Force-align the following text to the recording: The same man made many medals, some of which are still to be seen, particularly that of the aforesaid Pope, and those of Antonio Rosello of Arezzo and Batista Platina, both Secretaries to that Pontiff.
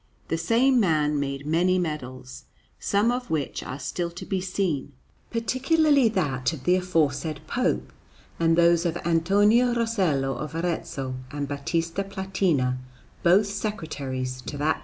The 0.29 0.37
same 0.39 0.79
man 0.79 1.19
made 1.19 1.45
many 1.45 1.77
medals, 1.77 2.45
some 2.79 3.11
of 3.11 3.29
which 3.29 3.61
are 3.61 3.77
still 3.77 4.09
to 4.09 4.25
be 4.25 4.41
seen, 4.41 4.93
particularly 5.29 6.09
that 6.09 6.53
of 6.53 6.63
the 6.63 6.73
aforesaid 6.75 7.39
Pope, 7.45 7.93
and 8.39 8.57
those 8.57 8.83
of 8.83 8.97
Antonio 9.05 9.75
Rosello 9.75 10.33
of 10.37 10.55
Arezzo 10.55 11.17
and 11.29 11.47
Batista 11.47 12.01
Platina, 12.01 12.79
both 13.21 13.45
Secretaries 13.45 14.41
to 14.47 14.57
that 14.57 14.65
Pontiff. 14.67 14.79